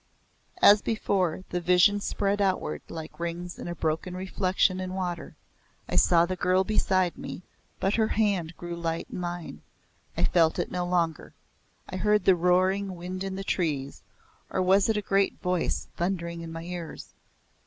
As 0.63 0.81
before, 0.81 1.43
the 1.51 1.61
vision 1.61 1.99
spread 1.99 2.41
outward 2.41 2.81
like 2.89 3.19
rings 3.19 3.59
in 3.59 3.67
a 3.67 3.75
broken 3.75 4.17
reflection 4.17 4.79
in 4.79 4.95
water. 4.95 5.35
I 5.87 5.95
saw 5.95 6.25
the 6.25 6.35
girl 6.35 6.63
beside 6.63 7.19
me, 7.19 7.43
but 7.79 7.93
her 7.93 8.07
hand 8.07 8.57
grew 8.57 8.75
light 8.75 9.05
in 9.11 9.19
mine. 9.19 9.61
I 10.17 10.23
felt 10.23 10.57
it 10.57 10.71
no 10.71 10.87
longer. 10.87 11.35
I 11.87 11.97
heard 11.97 12.25
the 12.25 12.35
roaring 12.35 12.95
wind 12.95 13.23
in 13.23 13.35
the 13.35 13.43
trees, 13.43 14.01
or 14.49 14.59
was 14.63 14.89
it 14.89 14.97
a 14.97 15.03
great 15.03 15.39
voice 15.39 15.87
thundering 15.97 16.41
in 16.41 16.51
my 16.51 16.63
ears? 16.63 17.13